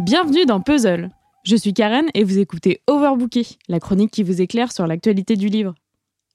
Bienvenue 0.00 0.46
dans 0.46 0.62
Puzzle. 0.62 1.10
Je 1.44 1.56
suis 1.56 1.74
Karen 1.74 2.06
et 2.14 2.24
vous 2.24 2.38
écoutez 2.38 2.80
Overbooké, 2.86 3.46
la 3.68 3.80
chronique 3.80 4.10
qui 4.10 4.22
vous 4.22 4.40
éclaire 4.40 4.72
sur 4.72 4.86
l'actualité 4.86 5.36
du 5.36 5.48
livre. 5.48 5.74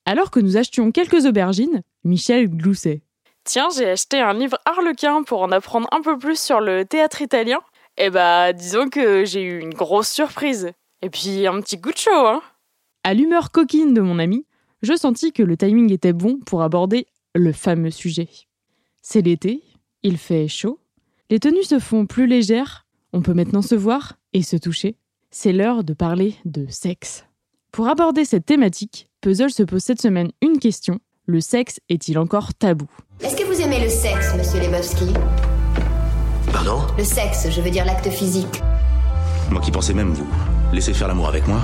Alors 0.06 0.30
que 0.30 0.40
nous 0.40 0.56
achetions 0.56 0.92
quelques 0.92 1.26
aubergines, 1.26 1.82
Michel 2.04 2.48
gloussait. 2.48 3.02
Tiens, 3.44 3.70
j'ai 3.76 3.90
acheté 3.90 4.20
un 4.20 4.36
livre 4.36 4.60
Harlequin 4.66 5.24
pour 5.24 5.42
en 5.42 5.52
apprendre 5.52 5.88
un 5.92 6.02
peu 6.02 6.16
plus 6.16 6.40
sur 6.40 6.60
le 6.60 6.86
théâtre 6.86 7.24
italien. 7.24 7.58
Et 7.98 8.12
bah, 8.12 8.54
disons 8.54 8.88
que 8.88 9.26
j'ai 9.26 9.42
eu 9.42 9.60
une 9.62 9.74
grosse 9.74 10.12
surprise. 10.12 10.72
Et 11.02 11.10
puis 11.10 11.48
un 11.48 11.60
petit 11.60 11.82
coup 11.82 11.92
de 11.92 11.98
chaud, 11.98 12.12
hein. 12.14 12.44
À 13.04 13.16
l'humeur 13.16 13.50
coquine 13.50 13.96
de 13.96 14.02
mon 14.02 14.20
ami, 14.20 14.46
je 14.84 14.96
sentis 14.96 15.34
que 15.34 15.42
le 15.42 15.58
timing 15.58 15.92
était 15.92 16.14
bon 16.14 16.38
pour 16.46 16.62
aborder 16.62 17.08
le 17.34 17.52
fameux 17.52 17.90
sujet. 17.90 18.30
C'est 19.02 19.22
l'été, 19.22 19.64
il 20.04 20.20
fait 20.20 20.48
chaud, 20.48 20.80
les 21.32 21.40
tenues 21.40 21.64
se 21.64 21.80
font 21.80 22.06
plus 22.06 22.28
légères 22.28 22.85
on 23.16 23.22
peut 23.22 23.34
maintenant 23.34 23.62
se 23.62 23.76
voir 23.76 24.18
et 24.34 24.44
se 24.44 24.58
toucher. 24.58 24.98
C'est 25.32 25.54
l'heure 25.54 25.86
de 25.86 25.94
parler 25.94 26.36
de 26.44 26.68
sexe. 26.70 27.26
Pour 27.72 27.88
aborder 27.88 28.26
cette 28.26 28.46
thématique, 28.46 29.10
Puzzle 29.22 29.52
se 29.52 29.64
pose 29.64 29.82
cette 29.82 30.02
semaine 30.02 30.32
une 30.42 30.60
question. 30.60 31.00
Le 31.26 31.40
sexe 31.40 31.80
est-il 31.88 32.20
encore 32.20 32.54
tabou? 32.54 32.88
Est-ce 33.22 33.38
que 33.38 33.44
vous 33.44 33.62
aimez 33.62 33.82
le 33.82 33.90
sexe, 33.90 34.36
monsieur 34.36 34.60
Lebowski? 34.60 35.14
Pardon? 36.52 36.82
Le 36.98 37.06
sexe, 37.06 37.48
je 37.50 37.62
veux 37.62 37.70
dire 37.70 37.86
l'acte 37.86 38.10
physique. 38.10 38.62
Moi 39.50 39.62
qui 39.62 39.72
pensais 39.72 39.94
même 39.94 40.14
vous 40.14 40.28
laisser 40.74 40.94
faire 40.94 41.08
l'amour 41.08 41.30
avec 41.30 41.48
moi. 41.48 41.62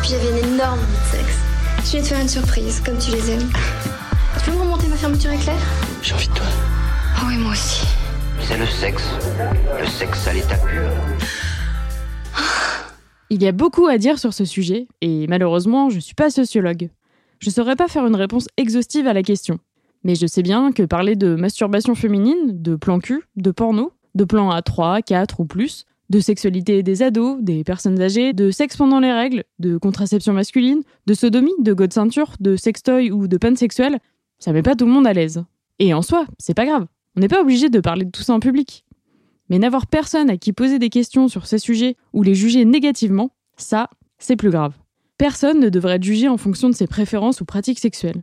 Puis 0.00 0.12
j'avais 0.12 0.30
une 0.30 0.54
énorme 0.54 0.78
envie 0.78 0.92
de 0.92 1.18
sexe. 1.18 1.38
Je 1.84 1.98
vais 1.98 2.02
te 2.02 2.08
faire 2.08 2.20
une 2.20 2.28
surprise, 2.28 2.80
comme 2.80 2.96
tu 2.96 3.10
les 3.10 3.32
aimes. 3.32 3.50
Tu 4.38 4.50
peux 4.50 4.56
me 4.56 4.62
remonter 4.62 4.88
ma 4.88 4.96
fermeture 4.96 5.30
éclair? 5.30 5.58
J'ai 6.02 6.14
envie 6.14 6.28
de 6.28 6.34
toi. 6.34 6.46
Ah 7.20 7.24
oui, 7.26 7.36
moi 7.36 7.50
aussi. 7.50 7.84
C'est 8.38 8.56
le 8.56 8.66
sexe. 8.66 9.02
Le 9.80 9.86
sexe 9.86 10.28
à 10.28 10.32
l'état 10.32 10.56
pur. 10.56 10.88
Il 13.30 13.42
y 13.42 13.48
a 13.48 13.52
beaucoup 13.52 13.88
à 13.88 13.98
dire 13.98 14.20
sur 14.20 14.32
ce 14.32 14.44
sujet, 14.44 14.86
et 15.00 15.26
malheureusement, 15.26 15.90
je 15.90 15.96
ne 15.96 16.00
suis 16.00 16.14
pas 16.14 16.30
sociologue. 16.30 16.90
Je 17.40 17.48
ne 17.48 17.52
saurais 17.52 17.74
pas 17.74 17.88
faire 17.88 18.06
une 18.06 18.14
réponse 18.14 18.46
exhaustive 18.56 19.08
à 19.08 19.14
la 19.14 19.24
question. 19.24 19.58
Mais 20.04 20.14
je 20.14 20.28
sais 20.28 20.42
bien 20.42 20.70
que 20.70 20.84
parler 20.84 21.16
de 21.16 21.34
masturbation 21.34 21.96
féminine, 21.96 22.62
de 22.62 22.76
plan 22.76 23.00
cul, 23.00 23.24
de 23.34 23.50
porno, 23.50 23.92
de 24.14 24.22
plan 24.22 24.50
à 24.50 24.62
3, 24.62 25.02
4 25.02 25.40
ou 25.40 25.44
plus, 25.44 25.86
de 26.10 26.20
sexualité 26.20 26.84
des 26.84 27.02
ados, 27.02 27.38
des 27.40 27.64
personnes 27.64 28.00
âgées, 28.00 28.32
de 28.32 28.52
sexe 28.52 28.76
pendant 28.76 29.00
les 29.00 29.12
règles, 29.12 29.42
de 29.58 29.76
contraception 29.76 30.34
masculine, 30.34 30.82
de 31.06 31.14
sodomie, 31.14 31.50
de 31.58 31.72
god 31.72 31.92
ceinture, 31.92 32.34
de 32.38 32.54
sextoy 32.54 33.10
ou 33.10 33.26
de 33.26 33.36
panne 33.38 33.56
sexuelle, 33.56 33.98
ça 34.38 34.52
met 34.52 34.62
pas 34.62 34.76
tout 34.76 34.86
le 34.86 34.92
monde 34.92 35.08
à 35.08 35.12
l'aise. 35.12 35.42
Et 35.80 35.92
en 35.92 36.02
soi, 36.02 36.24
c'est 36.38 36.54
pas 36.54 36.64
grave. 36.64 36.86
On 37.18 37.20
n'est 37.20 37.26
pas 37.26 37.40
obligé 37.40 37.68
de 37.68 37.80
parler 37.80 38.04
de 38.04 38.12
tout 38.12 38.22
ça 38.22 38.32
en 38.32 38.38
public. 38.38 38.84
Mais 39.48 39.58
n'avoir 39.58 39.88
personne 39.88 40.30
à 40.30 40.36
qui 40.36 40.52
poser 40.52 40.78
des 40.78 40.88
questions 40.88 41.26
sur 41.26 41.48
ces 41.48 41.58
sujets 41.58 41.96
ou 42.12 42.22
les 42.22 42.36
juger 42.36 42.64
négativement, 42.64 43.32
ça, 43.56 43.90
c'est 44.20 44.36
plus 44.36 44.50
grave. 44.50 44.74
Personne 45.16 45.58
ne 45.58 45.68
devrait 45.68 45.96
être 45.96 46.04
jugé 46.04 46.28
en 46.28 46.36
fonction 46.36 46.68
de 46.70 46.76
ses 46.76 46.86
préférences 46.86 47.40
ou 47.40 47.44
pratiques 47.44 47.80
sexuelles. 47.80 48.22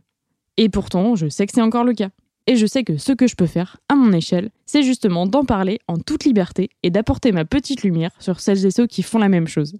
Et 0.56 0.70
pourtant, 0.70 1.14
je 1.14 1.28
sais 1.28 1.44
que 1.44 1.52
c'est 1.52 1.60
encore 1.60 1.84
le 1.84 1.92
cas. 1.92 2.08
Et 2.46 2.56
je 2.56 2.64
sais 2.64 2.84
que 2.84 2.96
ce 2.96 3.12
que 3.12 3.26
je 3.26 3.36
peux 3.36 3.44
faire, 3.44 3.76
à 3.90 3.96
mon 3.96 4.14
échelle, 4.14 4.48
c'est 4.64 4.82
justement 4.82 5.26
d'en 5.26 5.44
parler 5.44 5.78
en 5.88 5.98
toute 5.98 6.24
liberté 6.24 6.70
et 6.82 6.88
d'apporter 6.88 7.32
ma 7.32 7.44
petite 7.44 7.82
lumière 7.82 8.12
sur 8.18 8.40
celles 8.40 8.64
et 8.64 8.70
ceux 8.70 8.86
qui 8.86 9.02
font 9.02 9.18
la 9.18 9.28
même 9.28 9.46
chose. 9.46 9.76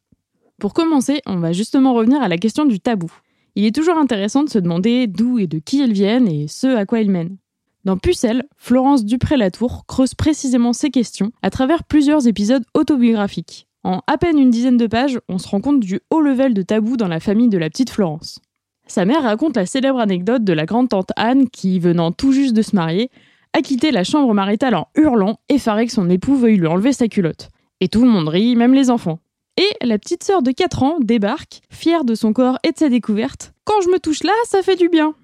Pour 0.59 0.75
commencer, 0.75 1.23
on 1.25 1.39
va 1.39 1.53
justement 1.53 1.95
revenir 1.95 2.21
à 2.21 2.29
la 2.29 2.37
question 2.37 2.67
du 2.67 2.81
tabou. 2.81 3.11
Il 3.55 3.65
est 3.65 3.75
toujours 3.75 3.97
intéressant 3.97 4.45
de 4.45 4.51
se 4.51 4.59
demander 4.59 5.07
d'où 5.07 5.39
et 5.39 5.47
de 5.47 5.59
qui 5.59 5.83
ils 5.83 5.95
viennent 5.95 6.29
et 6.29 6.49
ce 6.49 6.67
à 6.67 6.85
quoi 6.85 7.01
ils 7.01 7.11
mènent. 7.11 7.39
Dans 7.87 7.97
Pucelle, 7.97 8.43
Florence 8.57 9.05
Dupré-Latour 9.05 9.87
creuse 9.87 10.17
précisément 10.17 10.73
ces 10.73 10.91
questions 10.91 11.31
à 11.41 11.51
travers 11.51 11.85
plusieurs 11.85 12.27
épisodes 12.27 12.65
autobiographiques. 12.75 13.69
En 13.85 14.01
à 14.09 14.19
peine 14.19 14.41
une 14.41 14.51
dizaine 14.51 14.77
de 14.77 14.89
pages, 14.89 15.21
on 15.29 15.39
se 15.39 15.47
rend 15.47 15.61
compte 15.61 15.79
du 15.79 16.01
haut 16.11 16.21
level 16.21 16.53
de 16.53 16.63
tabou 16.63 16.97
dans 16.97 17.07
la 17.07 17.21
famille 17.21 17.49
de 17.49 17.59
la 17.59 17.71
petite 17.71 17.91
Florence. 17.91 18.41
Sa 18.89 19.05
mère 19.05 19.23
raconte 19.23 19.55
la 19.55 19.67
célèbre 19.67 20.01
anecdote 20.01 20.43
de 20.43 20.53
la 20.53 20.67
grande-tante 20.67 21.13
Anne 21.15 21.49
qui, 21.49 21.79
venant 21.79 22.11
tout 22.11 22.33
juste 22.33 22.57
de 22.57 22.63
se 22.63 22.75
marier, 22.75 23.09
a 23.53 23.63
quitté 23.63 23.93
la 23.93 24.03
chambre 24.03 24.35
maritale 24.35 24.75
en 24.75 24.89
hurlant, 24.97 25.39
effaré 25.49 25.87
que 25.87 25.93
son 25.93 26.11
époux 26.11 26.35
veuille 26.35 26.57
lui 26.57 26.67
enlever 26.67 26.93
sa 26.93 27.07
culotte. 27.07 27.51
Et 27.79 27.87
tout 27.87 28.03
le 28.03 28.11
monde 28.11 28.27
rit, 28.27 28.57
même 28.57 28.75
les 28.75 28.91
enfants. 28.91 29.21
Et 29.59 29.87
la 29.87 29.99
petite 29.99 30.25
sœur 30.25 30.43
de 30.43 30.51
4 30.51 30.83
ans 30.83 30.97
débarque, 30.99 31.61
fière 31.71 32.05
de 32.05 32.17
son 32.17 32.33
corps 32.33 32.59
et 32.65 32.73
de 32.73 32.79
sa 32.79 32.89
découverte. 32.89 33.53
Quand 33.63 33.81
je 33.81 33.91
me 33.91 34.01
touche 34.01 34.25
là, 34.25 34.33
ça 34.47 34.63
fait 34.63 34.75
du 34.75 34.89
bien. 34.89 35.15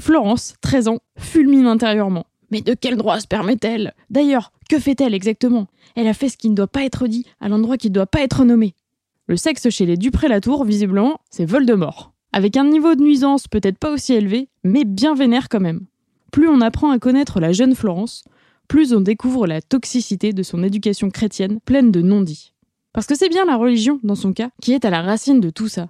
Florence, 0.00 0.54
13 0.62 0.88
ans, 0.88 0.98
fulmine 1.18 1.66
intérieurement. 1.66 2.26
Mais 2.50 2.62
de 2.62 2.74
quel 2.74 2.96
droit 2.96 3.20
se 3.20 3.26
permet-elle? 3.26 3.94
D'ailleurs, 4.10 4.52
que 4.68 4.78
fait-elle 4.78 5.14
exactement? 5.14 5.68
Elle 5.94 6.08
a 6.08 6.14
fait 6.14 6.28
ce 6.28 6.36
qui 6.36 6.50
ne 6.50 6.54
doit 6.54 6.66
pas 6.66 6.84
être 6.84 7.06
dit, 7.06 7.26
à 7.40 7.48
l'endroit 7.48 7.76
qui 7.76 7.88
ne 7.88 7.94
doit 7.94 8.06
pas 8.06 8.22
être 8.22 8.44
nommé. 8.44 8.74
Le 9.26 9.36
sexe 9.36 9.68
chez 9.70 9.86
les 9.86 9.96
Dupré-Latour, 9.96 10.64
visiblement, 10.64 11.20
c'est 11.30 11.44
Voldemort. 11.44 12.12
Avec 12.32 12.56
un 12.56 12.64
niveau 12.64 12.94
de 12.94 13.02
nuisance 13.02 13.46
peut-être 13.48 13.78
pas 13.78 13.92
aussi 13.92 14.12
élevé, 14.12 14.48
mais 14.64 14.84
bien 14.84 15.14
vénère 15.14 15.48
quand 15.48 15.60
même. 15.60 15.86
Plus 16.32 16.48
on 16.48 16.60
apprend 16.60 16.90
à 16.90 16.98
connaître 16.98 17.40
la 17.40 17.52
jeune 17.52 17.74
Florence, 17.74 18.24
plus 18.68 18.92
on 18.92 19.00
découvre 19.00 19.46
la 19.46 19.60
toxicité 19.60 20.32
de 20.32 20.42
son 20.42 20.62
éducation 20.62 21.10
chrétienne 21.10 21.60
pleine 21.64 21.90
de 21.90 22.02
non-dits. 22.02 22.52
Parce 22.92 23.06
que 23.06 23.16
c'est 23.16 23.28
bien 23.28 23.44
la 23.44 23.56
religion, 23.56 24.00
dans 24.02 24.14
son 24.14 24.32
cas, 24.32 24.50
qui 24.62 24.72
est 24.72 24.84
à 24.84 24.90
la 24.90 25.02
racine 25.02 25.40
de 25.40 25.50
tout 25.50 25.68
ça. 25.68 25.88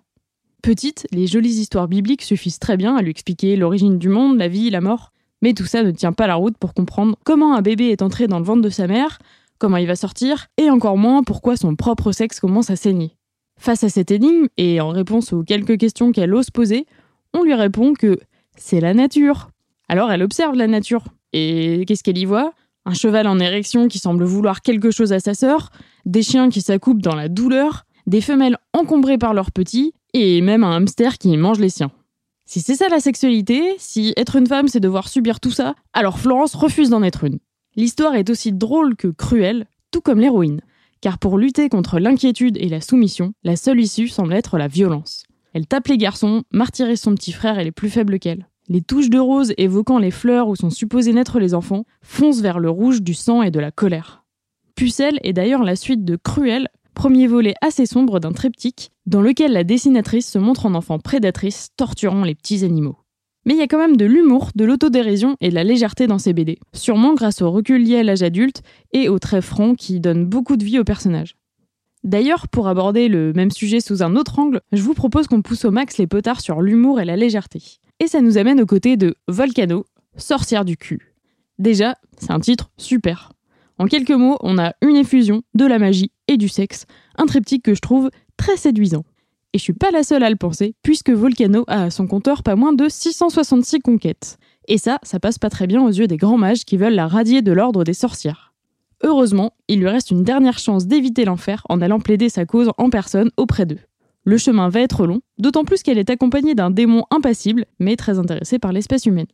Petite, 0.63 1.07
les 1.11 1.27
jolies 1.27 1.61
histoires 1.61 1.89
bibliques 1.89 2.23
suffisent 2.23 2.59
très 2.59 2.77
bien 2.77 2.95
à 2.97 3.03
lui 3.03 3.11
expliquer 3.11 3.57
l'origine 3.57 3.99
du 3.99 4.09
monde, 4.09 4.39
la 4.39 4.49
vie, 4.49 4.69
la 4.69 4.81
mort. 4.81 5.13
Mais 5.43 5.55
tout 5.55 5.65
ça 5.65 5.83
ne 5.83 5.91
tient 5.91 6.13
pas 6.13 6.27
la 6.27 6.35
route 6.35 6.59
pour 6.59 6.75
comprendre 6.75 7.17
comment 7.25 7.55
un 7.55 7.63
bébé 7.63 7.87
est 7.87 8.03
entré 8.03 8.27
dans 8.27 8.39
le 8.39 8.45
ventre 8.45 8.61
de 8.61 8.69
sa 8.69 8.87
mère, 8.87 9.19
comment 9.59 9.79
il 9.79 9.87
va 9.87 9.97
sortir, 9.97 10.49
et 10.59 10.69
encore 10.71 10.99
moins 10.99 11.23
pourquoi 11.23 11.57
son 11.57 11.77
propre 11.77 12.13
sexe 12.13 12.41
commence 12.41 12.69
à 12.69 12.77
saigner. 12.77 13.17
Face 13.59 13.85
à 13.85 13.89
cette 13.89 14.11
énigme, 14.11 14.49
et 14.59 14.81
en 14.81 14.91
réponse 14.91 15.33
aux 15.33 15.43
quelques 15.43 15.79
questions 15.79 16.13
qu'elle 16.13 16.35
ose 16.35 16.51
poser, 16.51 16.87
on 17.33 17.43
lui 17.43 17.55
répond 17.55 17.95
que 17.95 18.19
c'est 18.57 18.81
la 18.81 18.93
nature. 18.93 19.51
Alors 19.89 20.13
elle 20.13 20.23
observe 20.23 20.57
la 20.57 20.67
nature. 20.67 21.05
Et 21.33 21.85
qu'est-ce 21.87 22.03
qu'elle 22.03 22.19
y 22.19 22.25
voit? 22.27 22.53
Un 22.85 22.95
cheval 22.95 23.27
en 23.27 23.39
érection 23.39 23.89
qui 23.89 23.99
semble 23.99 24.25
vouloir 24.25 24.61
quelque 24.61 24.91
chose 24.91 25.13
à 25.13 25.21
sa 25.21 25.35
sœur, 25.35 25.71
des 26.05 26.23
chiens 26.23 26.49
qui 26.49 26.61
s'accoupent 26.61 27.03
dans 27.03 27.15
la 27.15 27.29
douleur, 27.29 27.85
des 28.07 28.21
femelles 28.21 28.57
encombrées 28.73 29.19
par 29.19 29.35
leurs 29.35 29.53
petits, 29.53 29.93
et 30.15 30.41
même 30.41 30.65
un 30.65 30.77
hamster 30.77 31.19
qui 31.19 31.37
mange 31.37 31.61
les 31.61 31.69
siens. 31.69 31.93
Si 32.47 32.61
c'est 32.61 32.75
ça 32.75 32.89
la 32.89 33.01
sexualité, 33.01 33.77
si 33.79 34.13
être 34.17 34.37
une 34.37 34.47
femme 34.47 34.69
c'est 34.69 34.81
devoir 34.81 35.09
subir 35.09 35.41
tout 35.41 35.51
ça, 35.51 35.75
alors 35.93 36.19
Florence 36.19 36.55
refuse 36.55 36.91
d'en 36.91 37.03
être 37.03 37.25
une. 37.25 37.39
L'histoire 37.77 38.17
est 38.17 38.31
aussi 38.31 38.53
drôle 38.53 38.97
que 38.97 39.09
cruelle, 39.09 39.67
tout 39.93 40.01
comme 40.01 40.21
l'héroïne. 40.21 40.61
Car 41.01 41.19
pour 41.19 41.39
lutter 41.39 41.69
contre 41.69 41.99
l'inquiétude 41.99 42.57
et 42.59 42.69
la 42.69 42.81
soumission, 42.81 43.33
la 43.45 43.57
seule 43.57 43.81
issue 43.81 44.09
semble 44.09 44.35
être 44.35 44.59
la 44.59 44.69
violence. 44.69 45.25
Elle 45.53 45.67
tape 45.67 45.89
les 45.89 45.97
garçons, 45.97 46.43
martyrise 46.53 47.01
son 47.01 47.15
petit 47.15 47.33
frère 47.33 47.59
et 47.59 47.65
les 47.65 47.73
plus 47.73 47.91
faibles 47.91 48.19
qu'elle. 48.19 48.49
Les 48.69 48.83
touches 48.83 49.11
de 49.11 49.19
rose 49.19 49.53
évoquant 49.57 49.99
les 49.99 50.11
fleurs 50.11 50.49
où 50.49 50.57
sont 50.57 50.71
supposés 50.71 51.13
naître 51.13 51.41
les 51.41 51.55
enfants 51.55 51.85
foncent 52.03 52.41
vers 52.41 52.61
le 52.61 52.71
rouge 52.71 53.03
du 53.03 53.15
sang 53.15 53.43
et 53.43 53.51
de 53.51 53.59
la 53.59 53.71
colère. 53.71 54.25
Pucelle 54.77 55.19
est 55.23 55.33
d'ailleurs 55.33 55.65
la 55.65 55.77
suite 55.77 56.05
de 56.05 56.17
Cruel, 56.17 56.69
premier 57.01 57.29
volet 57.29 57.55
assez 57.63 57.87
sombre 57.87 58.21
d'un 58.21 58.33
triptyque 58.33 58.91
dans 59.07 59.23
lequel 59.23 59.55
la 59.55 59.65
dessinatrice 59.65 60.31
se 60.31 60.39
montre 60.39 60.67
en 60.67 60.75
enfant 60.75 60.99
prédatrice 60.99 61.71
torturant 61.79 62.25
les 62.25 62.35
petits 62.35 62.63
animaux. 62.63 62.99
Mais 63.47 63.55
il 63.55 63.59
y 63.59 63.63
a 63.63 63.69
quand 63.69 63.79
même 63.79 63.97
de 63.97 64.05
l'humour, 64.05 64.51
de 64.55 64.67
l'autodérision 64.67 65.35
et 65.41 65.49
de 65.49 65.55
la 65.55 65.65
légèreté 65.65 66.07
dans 66.07 66.19
ces 66.19 66.35
BD, 66.35 66.59
sûrement 66.75 67.15
grâce 67.15 67.41
au 67.41 67.51
recul 67.51 67.83
lié 67.83 68.01
à 68.01 68.03
l'âge 68.03 68.23
adulte 68.23 68.61
et 68.93 69.09
au 69.09 69.19
trait 69.19 69.41
franc 69.41 69.75
qui 69.77 69.99
donne 69.99 70.27
beaucoup 70.27 70.59
de 70.59 70.65
vie 70.65 70.79
au 70.79 70.85
personnage. 70.85 71.37
D'ailleurs, 72.05 72.49
pour 72.49 72.69
aborder 72.69 73.09
le 73.09 73.33
même 73.33 73.51
sujet 73.51 73.81
sous 73.81 74.03
un 74.03 74.15
autre 74.15 74.39
angle, 74.39 74.61
je 74.71 74.83
vous 74.83 74.93
propose 74.93 75.27
qu'on 75.27 75.41
pousse 75.41 75.65
au 75.65 75.71
max 75.71 75.97
les 75.97 76.07
potards 76.07 76.43
sur 76.43 76.61
l'humour 76.61 77.01
et 77.01 77.07
la 77.07 77.17
légèreté. 77.17 77.63
Et 77.99 78.09
ça 78.09 78.21
nous 78.21 78.37
amène 78.37 78.61
aux 78.61 78.67
côtés 78.67 78.99
de 78.99 79.15
Volcano, 79.27 79.87
sorcière 80.19 80.67
du 80.67 80.77
cul. 80.77 81.15
Déjà, 81.59 81.97
c'est 82.19 82.31
un 82.31 82.41
titre 82.41 82.71
super. 82.77 83.33
En 83.79 83.87
quelques 83.87 84.11
mots, 84.11 84.37
on 84.43 84.59
a 84.59 84.75
une 84.83 84.97
effusion 84.97 85.41
de 85.55 85.65
la 85.65 85.79
magie 85.79 86.13
et 86.31 86.39
du 86.39 86.49
sexe, 86.49 86.87
un 87.19 87.27
triptyque 87.27 87.65
que 87.65 87.75
je 87.75 87.81
trouve 87.81 88.11
très 88.37 88.57
séduisant. 88.57 89.05
Et 89.53 89.59
je 89.59 89.65
suis 89.65 89.73
pas 89.73 89.91
la 89.91 90.05
seule 90.05 90.23
à 90.23 90.31
le 90.31 90.37
penser, 90.37 90.75
puisque 90.83 91.11
Volcano 91.11 91.65
a 91.67 91.85
à 91.85 91.91
son 91.91 92.07
compteur 92.07 92.45
pas 92.45 92.55
moins 92.55 92.73
de 92.73 92.89
666 92.89 93.81
conquêtes. 93.81 94.39
Et 94.69 94.79
ça, 94.79 94.99
ça 95.03 95.19
passe 95.19 95.39
pas 95.39 95.51
très 95.51 95.67
bien 95.67 95.83
aux 95.83 95.91
yeux 95.91 96.07
des 96.07 96.17
grands 96.17 96.39
mages 96.39 96.65
qui 96.65 96.77
veulent 96.77 96.95
la 96.95 97.09
radier 97.09 97.43
de 97.43 97.51
l'ordre 97.51 97.83
des 97.83 97.95
sorcières. 97.95 98.55
Heureusement, 99.03 99.55
il 99.67 99.81
lui 99.81 99.89
reste 99.89 100.13
une 100.13 100.23
dernière 100.23 100.59
chance 100.59 100.87
d'éviter 100.87 101.25
l'enfer 101.25 101.67
en 101.69 101.81
allant 101.81 101.99
plaider 101.99 102.29
sa 102.29 102.47
cause 102.47 102.71
en 102.79 102.91
personne 102.91 103.31
auprès 103.37 103.67
d'eux. 103.67 103.81
Le 104.23 104.39
chemin 104.39 104.69
va 104.69 104.81
être 104.81 105.07
long, 105.07 105.21
d'autant 105.39 105.65
plus 105.65 105.83
qu'elle 105.83 105.99
est 105.99 106.11
accompagnée 106.11 106.55
d'un 106.55 106.71
démon 106.71 107.05
impassible, 107.11 107.65
mais 107.81 107.97
très 107.97 108.19
intéressé 108.19 108.59
par 108.59 108.73
l'espèce 108.73 109.07
humaine. 109.07 109.27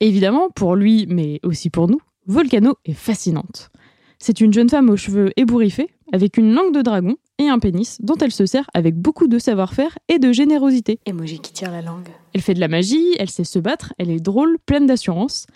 Évidemment, 0.00 0.50
pour 0.50 0.76
lui, 0.76 1.06
mais 1.08 1.40
aussi 1.44 1.70
pour 1.70 1.88
nous, 1.88 2.00
Volcano 2.26 2.76
est 2.84 2.92
fascinante. 2.92 3.70
C'est 4.18 4.40
une 4.40 4.52
jeune 4.52 4.68
femme 4.68 4.90
aux 4.90 4.96
cheveux 4.96 5.32
ébouriffés, 5.36 5.90
avec 6.12 6.36
une 6.36 6.52
langue 6.52 6.74
de 6.74 6.82
dragon 6.82 7.16
et 7.38 7.48
un 7.48 7.58
pénis 7.58 8.00
dont 8.00 8.16
elle 8.16 8.32
se 8.32 8.46
sert 8.46 8.68
avec 8.74 8.94
beaucoup 8.96 9.26
de 9.26 9.38
savoir-faire 9.38 9.98
et 10.08 10.18
de 10.18 10.32
générosité. 10.32 10.98
Emoji 11.06 11.40
qui 11.40 11.52
tire 11.52 11.70
la 11.70 11.82
langue. 11.82 12.08
Elle 12.32 12.40
fait 12.42 12.54
de 12.54 12.60
la 12.60 12.68
magie, 12.68 13.14
elle 13.18 13.30
sait 13.30 13.44
se 13.44 13.58
battre, 13.58 13.92
elle 13.98 14.10
est 14.10 14.20
drôle, 14.20 14.58
pleine 14.66 14.86
d'assurance. 14.86 15.46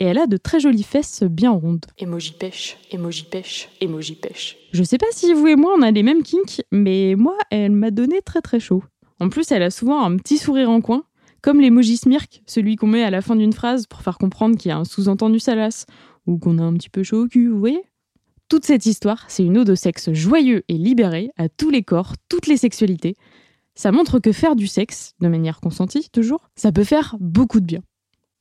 et 0.00 0.04
elle 0.04 0.18
a 0.18 0.26
de 0.26 0.36
très 0.36 0.60
jolies 0.60 0.84
fesses 0.84 1.24
bien 1.24 1.50
rondes. 1.50 1.86
Emoji 1.98 2.32
pêche, 2.32 2.78
emoji 2.92 3.24
pêche, 3.24 3.68
emoji 3.80 4.14
pêche. 4.14 4.56
Je 4.72 4.84
sais 4.84 4.98
pas 4.98 5.06
si 5.12 5.32
vous 5.34 5.46
et 5.48 5.56
moi 5.56 5.74
on 5.76 5.82
a 5.82 5.90
les 5.90 6.04
mêmes 6.04 6.22
kinks, 6.22 6.62
mais 6.70 7.14
moi 7.16 7.36
elle 7.50 7.72
m'a 7.72 7.90
donné 7.90 8.22
très 8.22 8.40
très 8.40 8.60
chaud. 8.60 8.84
En 9.20 9.28
plus, 9.28 9.50
elle 9.50 9.64
a 9.64 9.70
souvent 9.70 10.02
un 10.02 10.16
petit 10.16 10.38
sourire 10.38 10.70
en 10.70 10.80
coin, 10.80 11.02
comme 11.42 11.60
l'emoji 11.60 11.96
smirk, 11.96 12.42
celui 12.46 12.76
qu'on 12.76 12.86
met 12.86 13.02
à 13.02 13.10
la 13.10 13.20
fin 13.20 13.34
d'une 13.34 13.52
phrase 13.52 13.86
pour 13.86 14.02
faire 14.02 14.18
comprendre 14.18 14.56
qu'il 14.56 14.68
y 14.68 14.72
a 14.72 14.78
un 14.78 14.84
sous-entendu 14.84 15.40
salace 15.40 15.86
ou 16.26 16.38
qu'on 16.38 16.58
a 16.58 16.62
un 16.62 16.74
petit 16.74 16.90
peu 16.90 17.02
chaud 17.02 17.24
au 17.24 17.26
cul, 17.26 17.48
vous 17.48 17.58
voyez 17.58 17.82
Toute 18.48 18.64
cette 18.64 18.86
histoire, 18.86 19.26
c'est 19.28 19.44
une 19.44 19.58
ode 19.58 19.68
au 19.68 19.74
sexe 19.74 20.10
joyeux 20.12 20.64
et 20.68 20.78
libéré 20.78 21.30
à 21.36 21.50
tous 21.50 21.68
les 21.68 21.82
corps, 21.82 22.14
toutes 22.30 22.46
les 22.46 22.56
sexualités. 22.56 23.14
Ça 23.74 23.92
montre 23.92 24.20
que 24.20 24.32
faire 24.32 24.56
du 24.56 24.66
sexe, 24.66 25.14
de 25.20 25.28
manière 25.28 25.60
consentie 25.60 26.08
toujours, 26.10 26.48
ça 26.56 26.72
peut 26.72 26.84
faire 26.84 27.14
beaucoup 27.20 27.60
de 27.60 27.66
bien. 27.66 27.80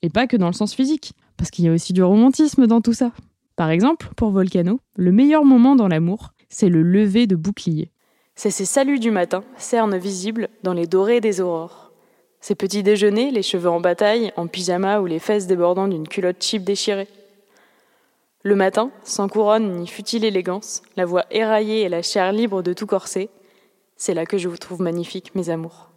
Et 0.02 0.10
pas 0.10 0.26
que 0.26 0.38
dans 0.38 0.48
le 0.48 0.54
sens 0.54 0.74
physique, 0.74 1.12
parce 1.36 1.52
qu'il 1.52 1.66
y 1.66 1.68
a 1.68 1.74
aussi 1.74 1.92
du 1.92 2.04
romantisme 2.04 2.68
dans 2.68 2.80
tout 2.80 2.94
ça. 2.94 3.12
Par 3.58 3.70
exemple, 3.70 4.08
pour 4.16 4.32
Volcano, 4.32 4.80
le 4.96 5.12
meilleur 5.12 5.44
moment 5.44 5.76
dans 5.76 5.90
l'amour, 5.90 6.32
c'est 6.48 6.70
le 6.70 6.84
lever 6.84 7.28
de 7.28 7.36
bouclier. 7.36 7.92
C'est 8.36 8.52
ces 8.52 8.66
saluts 8.66 9.00
du 9.00 9.12
matin, 9.12 9.44
cernes 9.58 9.98
visibles 9.98 10.48
dans 10.64 10.74
les 10.74 10.88
dorés 10.88 11.20
des 11.20 11.42
aurores. 11.42 11.92
Ces 12.40 12.56
petits 12.56 12.84
déjeuners, 12.84 13.32
les 13.32 13.42
cheveux 13.42 13.70
en 13.70 13.82
bataille, 13.82 14.32
en 14.38 14.48
pyjama 14.48 15.02
ou 15.02 15.06
les 15.06 15.20
fesses 15.20 15.48
débordant 15.48 15.90
d'une 15.90 16.08
culotte 16.08 16.42
cheap 16.42 16.64
déchirée. 16.64 17.10
Le 18.44 18.56
matin, 18.56 18.92
sans 19.04 19.28
couronne 19.28 19.80
ni 19.80 19.88
futile 19.88 20.24
élégance, 20.24 20.82
la 20.96 21.06
voix 21.06 21.26
éraillée 21.32 21.82
et 21.82 21.90
la 21.90 22.02
chair 22.02 22.32
libre 22.32 22.62
de 22.62 22.74
tout 22.74 22.86
corset, 22.86 23.30
c'est 23.96 24.14
là 24.14 24.26
que 24.26 24.38
je 24.38 24.48
vous 24.48 24.58
trouve 24.58 24.82
magnifique, 24.82 25.34
mes 25.36 25.50
amours. 25.50 25.92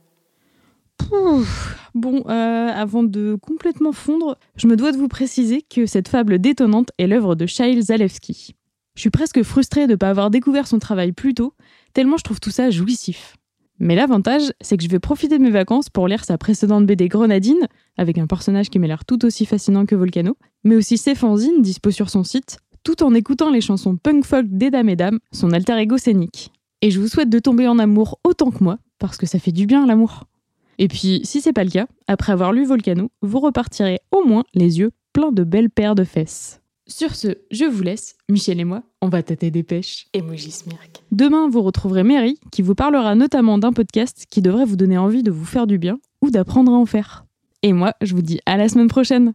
Pouf. 0.96 1.76
Bon, 1.94 2.24
euh, 2.28 2.68
avant 2.68 3.02
de 3.02 3.36
complètement 3.40 3.92
fondre, 3.92 4.38
je 4.56 4.66
me 4.66 4.76
dois 4.76 4.92
de 4.92 4.96
vous 4.96 5.08
préciser 5.08 5.62
que 5.62 5.86
cette 5.86 6.08
fable 6.08 6.38
détonnante 6.38 6.90
est 6.98 7.06
l'œuvre 7.06 7.34
de 7.34 7.46
Shail 7.46 7.80
Zalewski. 7.82 8.54
Je 8.94 9.00
suis 9.00 9.10
presque 9.10 9.42
frustrée 9.42 9.86
de 9.86 9.92
ne 9.92 9.96
pas 9.96 10.10
avoir 10.10 10.30
découvert 10.30 10.66
son 10.66 10.78
travail 10.78 11.12
plus 11.12 11.34
tôt, 11.34 11.54
tellement 11.94 12.16
je 12.16 12.24
trouve 12.24 12.40
tout 12.40 12.50
ça 12.50 12.70
jouissif. 12.70 13.36
Mais 13.78 13.94
l'avantage, 13.94 14.52
c'est 14.60 14.76
que 14.76 14.82
je 14.82 14.88
vais 14.88 14.98
profiter 14.98 15.38
de 15.38 15.42
mes 15.42 15.50
vacances 15.50 15.88
pour 15.88 16.06
lire 16.06 16.24
sa 16.24 16.36
précédente 16.36 16.86
BD 16.86 17.08
Grenadine, 17.08 17.66
avec 17.96 18.18
un 18.18 18.26
personnage 18.26 18.70
qui 18.70 18.78
m'a 18.78 18.86
l'air 18.86 19.04
tout 19.04 19.24
aussi 19.24 19.46
fascinant 19.46 19.86
que 19.86 19.94
Volcano, 19.94 20.36
mais 20.64 20.76
aussi 20.76 20.98
ses 20.98 21.14
fanzines 21.14 21.62
dispo 21.62 21.90
sur 21.90 22.10
son 22.10 22.24
site, 22.24 22.58
tout 22.82 23.02
en 23.02 23.14
écoutant 23.14 23.50
les 23.50 23.60
chansons 23.60 23.96
punk 23.96 24.24
folk 24.24 24.46
d'Eda 24.48 24.82
Mesdames, 24.82 25.18
son 25.32 25.52
alter 25.52 25.78
ego 25.78 25.98
scénique. 25.98 26.50
Et 26.82 26.90
je 26.90 27.00
vous 27.00 27.08
souhaite 27.08 27.28
de 27.28 27.38
tomber 27.38 27.68
en 27.68 27.78
amour 27.78 28.20
autant 28.24 28.50
que 28.50 28.64
moi, 28.64 28.78
parce 28.98 29.16
que 29.16 29.26
ça 29.26 29.38
fait 29.38 29.52
du 29.52 29.66
bien 29.66 29.86
l'amour. 29.86 30.24
Et 30.78 30.88
puis, 30.88 31.20
si 31.24 31.42
c'est 31.42 31.52
pas 31.52 31.64
le 31.64 31.70
cas, 31.70 31.86
après 32.06 32.32
avoir 32.32 32.52
lu 32.52 32.64
Volcano, 32.64 33.10
vous 33.20 33.40
repartirez 33.40 34.00
au 34.12 34.24
moins 34.24 34.44
les 34.54 34.78
yeux 34.78 34.92
pleins 35.12 35.32
de 35.32 35.44
belles 35.44 35.68
paires 35.68 35.94
de 35.94 36.04
fesses. 36.04 36.60
Sur 36.86 37.14
ce, 37.14 37.28
je 37.50 37.66
vous 37.66 37.82
laisse, 37.82 38.16
Michel 38.28 38.58
et 38.58 38.64
moi, 38.64 38.82
on 39.00 39.08
va 39.08 39.22
tâter 39.22 39.50
des 39.50 39.62
pêches. 39.62 40.08
Emoji 40.12 40.50
smirk. 40.50 41.04
Demain, 41.12 41.48
vous 41.48 41.62
retrouverez 41.62 42.02
Mary, 42.02 42.40
qui 42.50 42.62
vous 42.62 42.74
parlera 42.74 43.14
notamment 43.14 43.58
d'un 43.58 43.72
podcast 43.72 44.24
qui 44.28 44.42
devrait 44.42 44.64
vous 44.64 44.76
donner 44.76 44.98
envie 44.98 45.22
de 45.22 45.30
vous 45.30 45.44
faire 45.44 45.68
du 45.68 45.78
bien 45.78 46.00
ou 46.20 46.30
d'apprendre 46.30 46.72
à 46.72 46.76
en 46.76 46.86
faire. 46.86 47.26
Et 47.62 47.72
moi, 47.72 47.94
je 48.00 48.14
vous 48.14 48.22
dis 48.22 48.40
à 48.46 48.56
la 48.56 48.68
semaine 48.68 48.88
prochaine 48.88 49.34